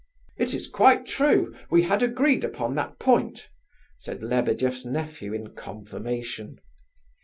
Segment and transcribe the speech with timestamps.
[0.35, 3.51] "It is quite true; we had agreed upon that point,"
[3.99, 6.57] said Lebedeff's nephew, in confirmation.